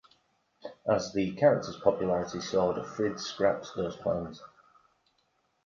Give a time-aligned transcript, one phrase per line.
[0.87, 4.41] As the character's popularity soared, Frid scrapped those plans.